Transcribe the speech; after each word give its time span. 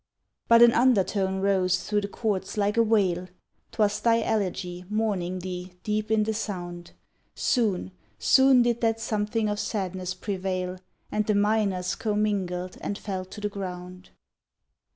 But 0.47 0.63
an 0.63 0.73
undertone 0.73 1.41
rose 1.41 1.83
thro' 1.87 2.01
the 2.01 2.07
chords 2.07 2.57
like 2.57 2.75
a 2.75 2.81
wail, 2.81 3.27
'Twas 3.71 3.99
thy 3.99 4.21
elegy 4.23 4.83
mourning 4.89 5.37
thee 5.37 5.73
deep 5.83 6.09
in 6.09 6.23
the 6.23 6.33
sound, 6.33 6.93
Soon, 7.35 7.91
soon 8.17 8.63
did 8.63 8.81
that 8.81 8.99
something 8.99 9.47
of 9.47 9.59
sadness 9.59 10.15
prevail, 10.15 10.79
And 11.11 11.27
the 11.27 11.35
minors 11.35 11.93
commingled 11.93 12.77
and 12.81 12.97
fell 12.97 13.25
to 13.25 13.39
the 13.39 13.47
ground. 13.49 14.09